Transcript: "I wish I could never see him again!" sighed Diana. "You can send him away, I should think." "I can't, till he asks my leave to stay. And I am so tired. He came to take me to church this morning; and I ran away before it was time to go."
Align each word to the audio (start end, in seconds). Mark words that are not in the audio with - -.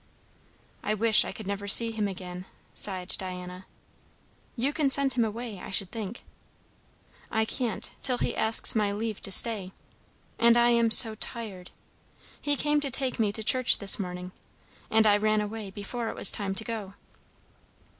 "I 0.81 0.95
wish 0.95 1.23
I 1.23 1.31
could 1.31 1.45
never 1.45 1.67
see 1.67 1.91
him 1.91 2.07
again!" 2.07 2.47
sighed 2.73 3.09
Diana. 3.19 3.67
"You 4.55 4.73
can 4.73 4.89
send 4.89 5.13
him 5.13 5.23
away, 5.23 5.59
I 5.59 5.69
should 5.69 5.91
think." 5.91 6.23
"I 7.29 7.45
can't, 7.45 7.91
till 8.01 8.17
he 8.17 8.35
asks 8.35 8.73
my 8.73 8.91
leave 8.93 9.21
to 9.21 9.31
stay. 9.31 9.73
And 10.39 10.57
I 10.57 10.69
am 10.69 10.89
so 10.89 11.13
tired. 11.13 11.69
He 12.41 12.55
came 12.55 12.79
to 12.81 12.89
take 12.89 13.19
me 13.19 13.31
to 13.31 13.43
church 13.43 13.77
this 13.77 13.99
morning; 13.99 14.31
and 14.89 15.05
I 15.05 15.17
ran 15.17 15.39
away 15.39 15.69
before 15.69 16.09
it 16.09 16.15
was 16.15 16.31
time 16.31 16.55
to 16.55 16.63
go." 16.63 16.93